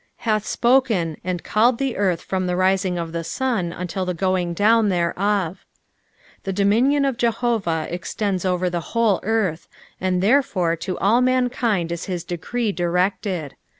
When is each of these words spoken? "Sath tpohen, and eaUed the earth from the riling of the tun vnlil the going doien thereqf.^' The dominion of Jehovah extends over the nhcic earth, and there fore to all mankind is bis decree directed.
"Sath 0.25 0.57
tpohen, 0.59 1.17
and 1.23 1.43
eaUed 1.43 1.77
the 1.77 1.95
earth 1.95 2.21
from 2.23 2.47
the 2.47 2.55
riling 2.55 2.97
of 2.97 3.11
the 3.11 3.23
tun 3.23 3.71
vnlil 3.71 4.07
the 4.07 4.15
going 4.15 4.55
doien 4.55 4.89
thereqf.^' 4.89 5.57
The 6.43 6.51
dominion 6.51 7.05
of 7.05 7.17
Jehovah 7.19 7.85
extends 7.87 8.43
over 8.43 8.67
the 8.67 8.79
nhcic 8.81 9.19
earth, 9.21 9.67
and 10.01 10.23
there 10.23 10.41
fore 10.41 10.75
to 10.77 10.97
all 10.97 11.21
mankind 11.21 11.91
is 11.91 12.07
bis 12.07 12.23
decree 12.23 12.71
directed. 12.71 13.53